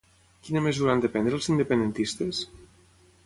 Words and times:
Quina 0.45 0.63
mesura 0.67 0.91
han 0.93 1.03
de 1.03 1.11
prendre 1.17 1.37
els 1.39 1.51
independentistes? 1.55 2.43